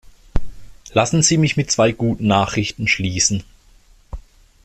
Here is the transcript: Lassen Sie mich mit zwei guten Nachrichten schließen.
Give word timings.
Lassen 0.93 1.21
Sie 1.21 1.37
mich 1.37 1.57
mit 1.57 1.69
zwei 1.69 1.91
guten 1.91 2.25
Nachrichten 2.25 2.87
schließen. 2.87 3.43